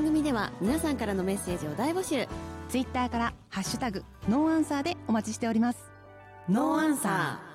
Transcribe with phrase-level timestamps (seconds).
[0.00, 2.26] 番組では皆さんからのメッセージを大募集。
[2.70, 5.92] ツイッターから「ハッシュタグノーアンサー」でお待ちしております。
[6.48, 7.50] ノーアンサー。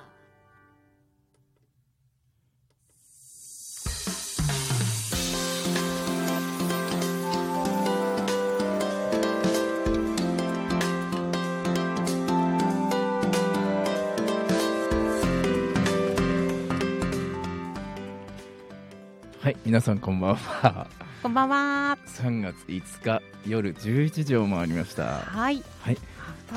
[19.42, 21.05] はい、皆さんこんばんは。
[21.22, 21.98] こんばんは。
[22.06, 25.20] 3月5日夜11時を回りました。
[25.20, 25.62] はい。
[25.80, 25.98] はい、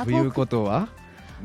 [0.05, 0.90] ということは、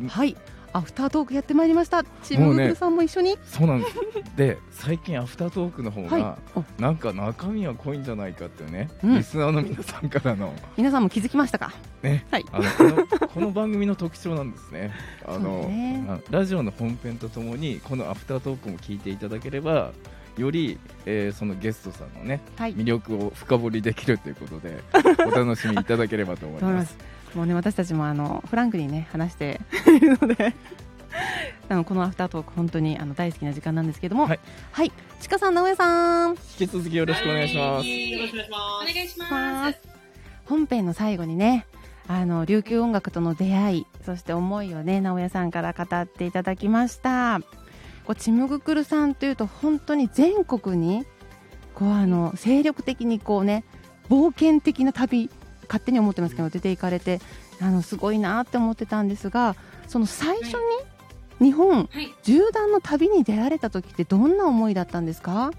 [0.09, 0.37] はい。
[0.73, 2.03] アフタートークやってまいりました。
[2.25, 3.97] チムグルさんも一緒に、そうなんです。
[4.37, 6.59] で、最近アフタートークの方が、はい。
[6.59, 6.83] お。
[6.83, 9.15] なんか中身は濃いんじゃないかっていうね、うん。
[9.15, 10.53] リスナーの皆さんからの。
[10.77, 11.73] 皆さんも気づきましたか？
[12.03, 12.45] ね、はい。
[12.51, 14.93] あのこのこの番組の特徴なんですね。
[15.27, 16.05] あの、ね。
[16.09, 19.93] あラジオの本編とともにこのアフタートークも聞いていただければ。
[20.37, 24.83] より、えーそのゲストさんのねはい魅力を深掘りできるということで
[25.27, 26.97] お楽しみいただければと思います
[27.33, 27.37] す。
[27.37, 29.61] もうね私たちもあのフランクにね話して
[29.97, 30.55] いるので
[31.69, 34.41] あのこのアフタートーク本当にあの大好きな時間なんですけどもはい、
[34.73, 37.87] はい、ちかさん直江さん引き続きよろしくお願いします。
[37.89, 38.91] よろしくお願いします。
[38.91, 39.89] お願いしまますす。
[40.47, 41.67] 本編の最後にね
[42.07, 47.41] あの琉球音楽との出会いそして思いをね直江さんから語っていただきました
[48.07, 51.05] こうチムグクルさんというと本当に全国に
[51.75, 53.65] こうあの精力的にこうね
[54.09, 55.31] 冒険的な旅
[55.63, 57.21] 勝手に思ってますけど出ていかれて
[57.61, 59.57] あのすごいなって思ってたんですが
[59.89, 60.55] その最初
[61.41, 65.51] に日本はい、縦断の旅に出られた時ってどんな思いだったんですか？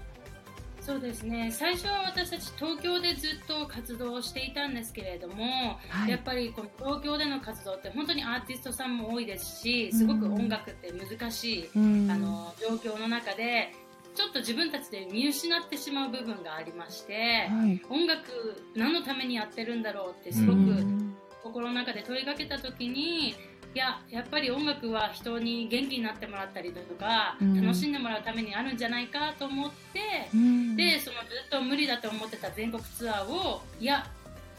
[0.86, 1.50] そうですね。
[1.50, 6.10] 最初は私たち東京でずっと活動をしていたんですけれども、はい。
[6.10, 12.08] やっぱりこの東京での活動って本当にアーティストさんも多いですし、すごく音楽って難しい、うん。
[12.08, 13.74] あの状況の中で、
[14.14, 17.82] ちょっと自分たちで見失ってしまう部分がありまして、はい。
[17.90, 21.16] 音楽何のためにやってるんだろうってすごくうん。
[21.42, 27.60] 心の中で問いかけた時にいややっぱり音楽は人に元気になってもらったりだとか、うん。
[27.60, 30.00] 楽しんでもらうためにあるんじゃないかと思って、
[30.32, 30.76] うん。
[30.76, 34.06] でそのずっと無理だと思ってた全国ツアーをいや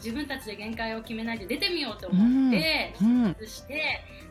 [0.02, 3.32] 自分たちで限界を決めないで出てみようと思って、うん。
[3.34, 3.82] 出して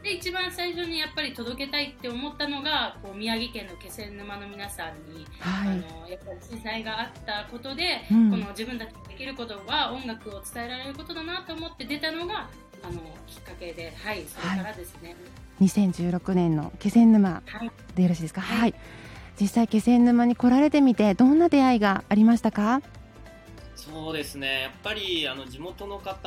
[0.02, 5.70] で一番最初にやっぱり届けたいって思ったのがこう宮城県の気仙沼の皆さんに、はい。
[5.70, 8.31] あのやっぱり震災があったことで、うん。
[8.31, 12.48] この自分たちにできることは音楽を伝えられることだなと思って出たのが
[12.84, 15.16] あのきっかけで、はい、それからですね。
[15.59, 17.72] 2016年の気仙沼はい。
[17.96, 18.40] でよろしいですか？
[18.40, 18.59] はい。
[18.59, 18.74] はい、
[19.40, 22.81] 実際気仙沼に来られてみてどんな出会いがありましたか？
[23.75, 26.18] そうですね、やっぱりあの地元の方、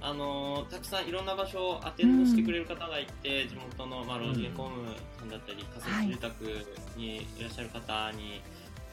[0.00, 8.40] あのたくさんいろんな場所をアテンドしてくれる方がいて、地元の、まあ、老人ホームさんだったり、仮設住宅にいらっしゃる方に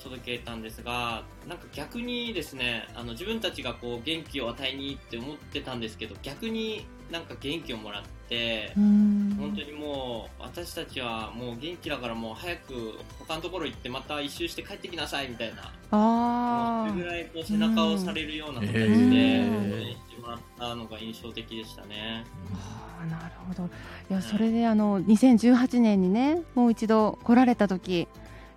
[0.03, 22.25] 届けたんですが、なんか逆にですね、あの自分たちがこう元気を与えにって思ってたんですけど、逆になんか元気をもらって、本当にもう私たちはもう元気だからもう早く他のところ行ってまた一周して帰ってきなさいみたいなあそれぐらいこう背中を押されるような形でうん応援してもらったのが印象的でしたね。
[22.51, 23.69] あーなるほど。
[24.09, 28.07] いやそれであの2018年にねもう一度来られた時い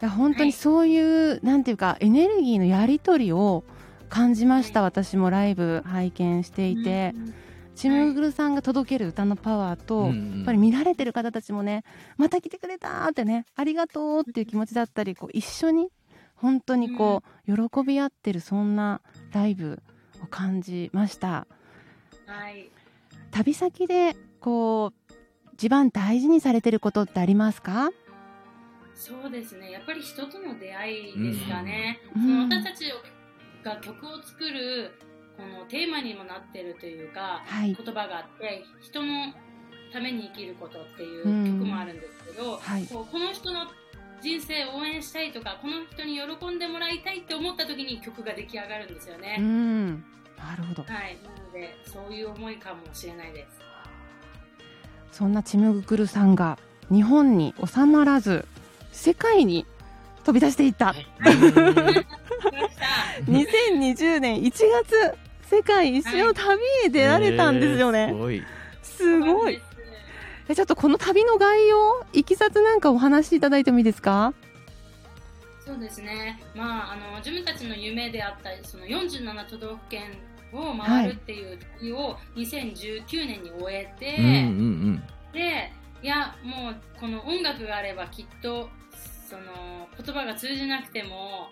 [0.00, 3.64] や本当にそういう、なんていうかエネルギーのやり取りを
[4.08, 4.88] 感じました、はい。
[4.88, 7.14] 私もライブ拝見していて、
[7.76, 10.36] チムグルさんが届ける歌のパワーと、うんうん。
[10.38, 11.84] やっぱり見られてる方たちもね
[12.16, 15.88] また来てくれたーってねありがとうっていう気持ちだったりこう一緒に
[16.34, 19.00] 本当にこう、喜び合ってるそんな
[19.32, 19.82] ライブ
[20.22, 21.46] を感じました。
[22.26, 22.70] はい。
[23.30, 25.12] 旅先でこう
[25.54, 27.90] 一番大事にされてることってありますか？
[28.94, 29.70] そうですね。
[29.70, 32.22] やっぱり人との出会いですかね、うん。
[32.22, 32.84] その私たち
[33.64, 34.92] が曲を作る
[35.36, 37.74] このテーマにもなってるというかはい。
[37.74, 39.32] 言葉があって人の
[39.92, 41.44] ために生きることっていううん。
[41.60, 42.86] 曲もあるんですけど、はい。
[42.86, 43.66] こうこの人の
[44.22, 49.96] 人生を応援したいとかこの人に喜んでもらいたいって思った時に曲が出来上がるんですようね、ん。
[50.38, 50.82] なるほど。
[50.82, 51.18] はい。
[51.22, 53.60] なのでそういう思いかもしれないです。
[55.12, 56.58] そんなチムグクルさんが
[56.90, 58.46] 日本に収まらず
[58.92, 59.66] 世界に
[60.24, 61.06] 飛び出していった、はい。
[63.26, 65.14] 2020年1月
[65.48, 68.44] 世界一周の旅へ出られたんですよね、えーすごい。
[68.82, 69.60] すごい。
[70.48, 74.32] えちょっとこの旅の概要いきさつなんかお話しいただいてもいいですか？
[75.64, 80.12] そうですね、まあ、あの自分たちの夢であったその47都道府県
[80.52, 85.02] を回るっていう旅を2019年に終えて、うんうん。
[85.32, 85.72] で
[86.02, 88.68] いやもうこの音楽があればきっと
[89.28, 91.48] その言葉が通じなくても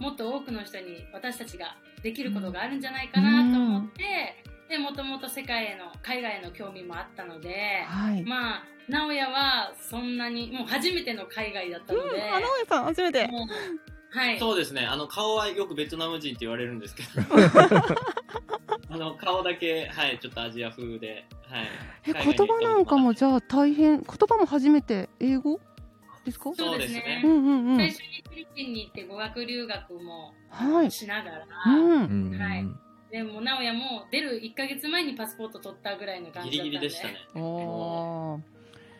[0.00, 8.22] もっと多くの人に私たちができることがあるんじゃないかなと思って、でもともと世界への海外への興味もあったので、はい。
[8.22, 13.26] まあ直哉はそんなにもう初めての海外だったので、うん、あ、直江さん、初めて。
[13.28, 13.46] もう
[14.14, 14.84] はいそうですね。
[14.84, 17.08] あの、顔はよくベトナム人って言われるんですけど。
[18.90, 21.66] あの、顔だけ、はい、ちょっとアジア風で、はい。
[22.08, 25.60] え、言葉なんかもじゃあ大変、言葉も初めて英語？
[26.24, 26.52] ですか？
[26.54, 27.22] そうですね。
[27.24, 27.76] うんうんうん。
[27.76, 30.90] 最初にフィリピンに行って語学留学もはい。
[30.90, 32.30] しながら、うん。
[32.32, 32.66] うんはい
[33.10, 36.70] でも直哉も出る1か月前にパスポート取ったぐらいの感ギじだったんで。
[36.70, 37.14] リギリでしたね。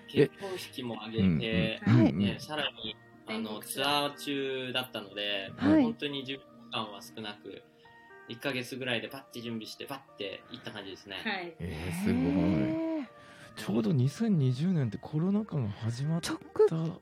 [0.06, 2.02] 結婚式も挙げて、うんうん。
[2.04, 2.12] はい。
[2.12, 2.94] ね、さらに、
[3.26, 4.14] あの、ツアー。
[4.16, 5.82] 中だったので、はい。
[5.82, 7.62] 本当に準備期間は少なく、
[8.28, 11.16] 1ヶ月ぐらいでパッて準備して、パッて行った感じですね。
[11.24, 11.54] はい。
[11.58, 12.71] えー、すごい
[13.56, 16.32] ちょうど2020年ってコロナ禍が始まった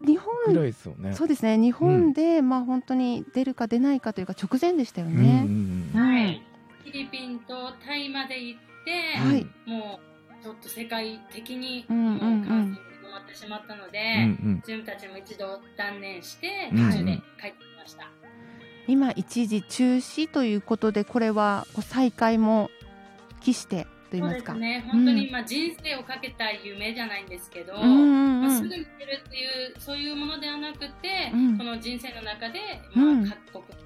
[0.05, 1.15] 日本らいですよね。
[1.15, 1.57] そうですね。
[1.57, 5.43] 日本で、まあ本当に出るか出ないかというか直前でしたようんね。
[5.47, 6.09] うんうん。
[6.09, 6.43] はい。
[6.83, 9.47] フィリピンとタイまで行って、はい。
[9.67, 10.01] も
[10.41, 12.15] うちょっと世界的にうんうんうん。
[12.15, 14.01] もう感染が広まってしまったので、
[14.43, 16.91] うん自分たちも一度断念してうん。
[16.91, 18.11] 途中で帰ってきました。
[18.87, 22.71] 今一時中止ということでこれはこう再開も
[23.41, 24.43] 期してと言いそうまか。
[24.43, 32.61] ですすね、本当にまあ人生をかけた夢じゃないんですけど、うんうんまあ、うんすぐに出るっていうそういうものではなくて、うんこの人生の中で、
[32.97, 33.79] うんまあ、各国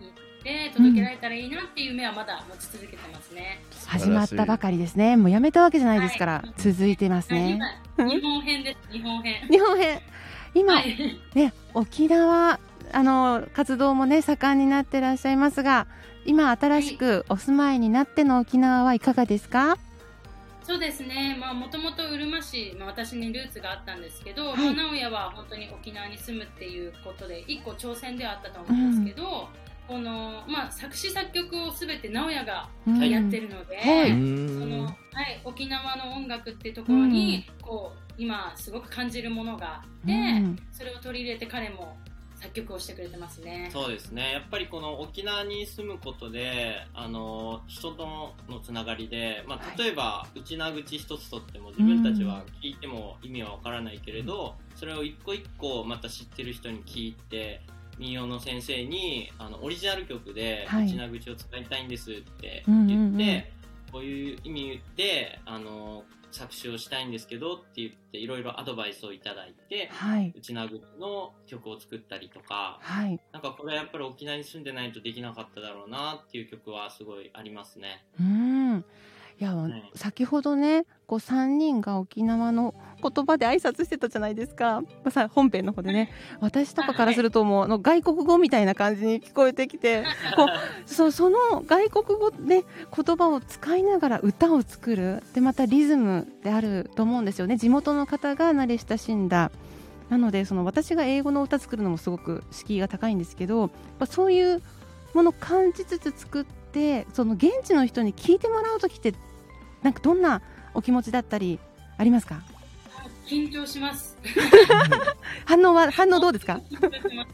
[0.00, 3.62] に行って届けられたらいいなっていう夢はまだ持ち続けてますね。
[3.86, 5.16] 始まったばかりですね。
[5.16, 7.60] もうやめたわけじゃないですから、はい続いてますはいね。
[7.98, 9.34] 今日本編です日本編。
[9.50, 10.00] 日本編
[10.54, 10.96] 今、はい
[11.34, 12.58] ね沖縄
[12.92, 15.86] あの活動もね盛んになってらっしゃいますが
[16.24, 19.78] 今新しくお住まいになっての沖縄はいかがですか、
[20.70, 24.56] そうですね、まあ、もともとうるま市、まあ、私にルーツがあったんですけど、はい。
[24.56, 29.48] まあ、直哉は本当に沖縄に住むっていうことで、一個挑戦ではあったと思うんですけど、
[29.88, 33.10] この、まあ、作詞作曲をすべて直哉がうん。
[33.10, 34.10] やってるので、はい。
[34.10, 34.92] そのは
[35.22, 40.58] い、沖縄の音楽っていうところに、こう、今すごく感じるものがあって、うん。
[40.70, 41.96] それを取り入れて彼も
[42.40, 43.68] 作曲をしてくれてますね。
[43.70, 44.32] そうですね。
[44.32, 48.06] やっぱりこの沖縄に住むことで、あの、人と
[48.48, 57.60] のつながりで、まあ、例えば、内縄口一つとっても自分たちは聞いても意味はわからないけれど、それを一個一個また知ってる人に聞いて、
[57.98, 60.86] 民謡の先生に、あの、オリジナル曲で、はい。
[60.86, 63.52] 内縄口を使いたいんですってうんうん言って、
[63.86, 63.92] うん。
[63.92, 70.32] こういう意味で、あの、作詞をしたいんですけどって言って、いろいろアドバイスをいただいて、はい。
[70.36, 73.20] 内縄口の曲を作ったりとか、はい。
[73.32, 78.04] なんかこれはやっぱり沖縄に住んでないとできなかっただろうなっていう曲はすごいありますね。
[78.18, 78.84] うん
[79.40, 86.12] いや、い先ほどねこう3人が沖縄の言葉で挨拶してたじゃないですか、まあさ本編の方でね。
[86.40, 90.04] 私とかからするともうあの外国語みたいな感じに聞こえてきて
[90.36, 90.48] こう
[90.88, 92.64] そその外国語で
[92.94, 95.22] 言葉を使いながら歌を作る。
[95.34, 97.56] でまたリズムであると思うんですよね。
[97.56, 99.50] 地元の方が慣れ親しんだ。
[100.10, 103.70] なのでその私が英語の歌作るのもすごく敷居が高いんですけど、ま
[104.00, 104.60] あ、そういう
[105.14, 109.14] ものを感じつつ作ってその現地の人に聞いてもらう時って
[109.82, 110.42] なんかどんな
[110.74, 111.58] お気持ちだったり
[111.98, 112.42] ありますか？
[113.26, 114.16] 緊張します。
[115.44, 116.60] 反応は反応どうですか？
[116.70, 117.30] 緊張します。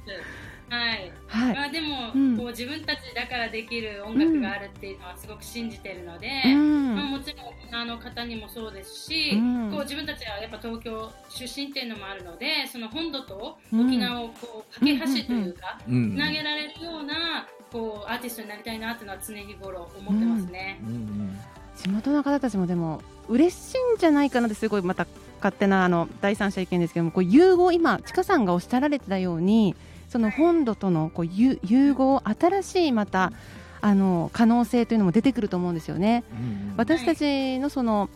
[0.68, 1.12] はい。
[1.28, 1.54] はい。
[1.54, 2.36] まあでも、うん。
[2.36, 6.96] こう自分たちだからできる音楽があるっていうのはすごく信じてるので、うん。
[6.96, 9.70] まあ、もちろん沖縄の方にもそうですし、うん。
[9.70, 16.12] こう自分たちはやっぱ東京出身っていうのもあるのでその本土とうん沖縄をこう架け橋というか、うん。
[16.12, 20.80] つなげられるようなこうアーティストになりたいなっていうのは常日頃思ってますね。
[20.82, 20.94] うん。
[20.94, 21.38] うん
[21.76, 25.06] 地元の方たちもでも嬉しいんじゃないかなってすごいまた
[25.36, 29.74] 勝手なあの第三者意見ですけどもこう融合今ちかさんがおっしゃられてたように
[30.08, 33.32] その本土とのこう融融合新しいまた
[33.80, 36.24] あの可能性というのも出てくると思うんですよね。
[36.32, 38.10] うん私たちのその、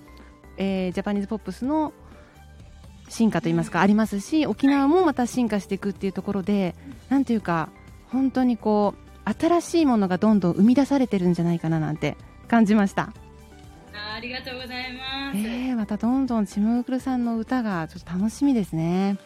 [0.56, 1.92] えージャパニーズポップスの
[3.08, 6.74] 進化といいますか、ありますし沖縄もまた進化していくっていうところで
[7.08, 7.68] なんていうか
[8.10, 8.94] 本当にこ
[9.26, 12.16] う新しいものがどんどん生み出されてるんじゃないかななんて
[12.48, 13.12] 感じました。
[14.20, 15.38] あありがとうございます。
[15.38, 19.16] えー、またどんどんちむぐるさんの歌がちょっと楽しみですね。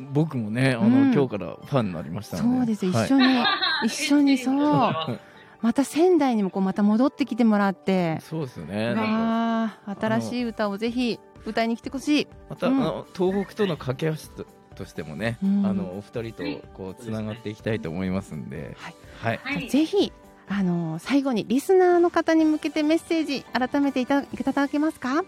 [0.00, 3.44] 僕もねあの、うん今日からファンになりましたのでそうです、一はい緒に
[3.84, 5.20] 一緒にそうう。
[5.60, 12.28] また仙台にもこうまた戻ってきてもらって、そうですよねあ新しい歌をぜひ歌いに来てほしい。
[12.48, 18.94] また、うんあの東北との架け橋ととしてもね、うんあのお二人とこうつながっていきたいと思いますんで、はい
[19.38, 19.68] はい、はい。
[19.68, 20.12] ぜひ
[20.48, 25.24] あの最後にリスナーの方に向けてメッセージ改めていただけますか？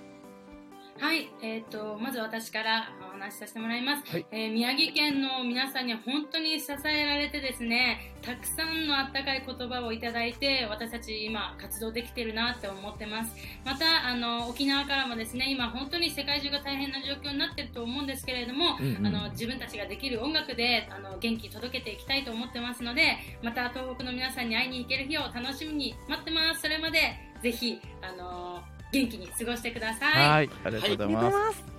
[1.01, 4.11] はい、えっ、と、まず私からお話しさせてもらいます。
[4.11, 13.33] はいえー宮城県の皆さんには本当に支えられてですね、たくさんのあったかい言葉をいただいて、私たち今活動できてるなって思ってます。
[13.65, 26.63] また、あの、沖縄からもですね、今本当に世界中が大変な状況になってると思うんですけれども、うんうんあの、自分たちができる音楽で、あの、元気届けていきたいと思ってますので、また東北の皆さんに会いに行ける日を楽しみに待ってます。
[26.63, 30.29] それまで、ぜひ、あの、元気に過ごしてください。
[30.29, 31.79] はい、ありがとうございます。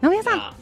[0.00, 0.54] 直哉さん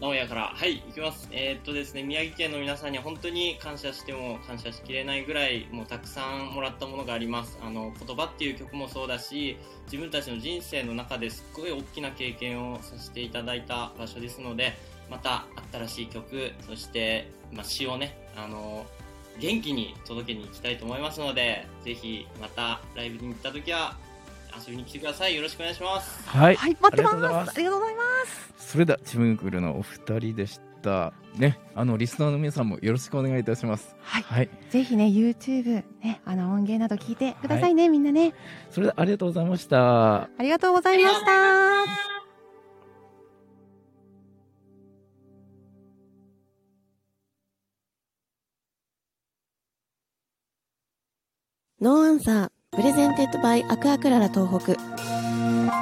[0.00, 1.28] 直哉から、はい、いきます。
[1.32, 7.58] えーっとですね、宮城県の皆さんには本当に感謝しても感謝しきれないぐらい、もうたくさんもらったものがあります。
[7.60, 14.76] あの、言葉っていう曲もそうだし、自分たちの人生の中ですっごい大きな経験をさせていただいた場所ですので、
[15.10, 18.86] また新しい曲、そして、まあ、詩をね、あの、
[19.40, 23.96] 元気に届けに行きたいと思いますので、ぜひまたライブに行った時は
[24.56, 25.36] 遊びに来てください。
[25.36, 26.28] よろしくお願いします。
[26.28, 31.12] はい、はい待ってますありがとうございますありがとうございますそれではチムグルのお二人でした。
[31.36, 33.96] ね、あのリスナーの皆さんもよろしくお願いいたします。
[34.00, 38.34] はいはい、ぜひね YouTube ねあの音源など聞いてくださいね、みんなね
[38.70, 40.22] それではありがとうございました。
[40.22, 42.08] ありがとうございました
[51.80, 54.76] No Answer presented by アクアクララ東北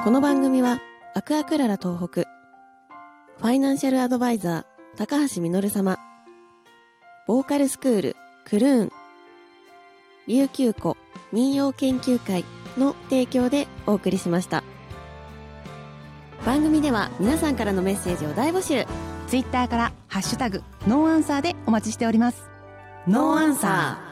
[0.03, 0.81] この番組は
[1.15, 5.99] アクアクララ東北ファイナンシャルアドバイザー高橋実様。
[7.27, 8.93] ボーカルスクールクルーン。
[10.27, 10.97] 琉球湖
[11.33, 12.47] 民謡研究会
[12.79, 14.65] の提供でお送りしました。
[16.47, 18.87] 番組では皆さんからのメッセージを大募集。
[19.29, 22.49] Twitter から「ハッシュタグノーアンサー」でお待ちしております。
[23.07, 24.06] ノーアンサー